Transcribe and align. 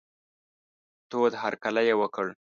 تود 1.09 1.33
هرکلی 1.41 1.83
یې 1.89 1.95
وکړ. 2.01 2.25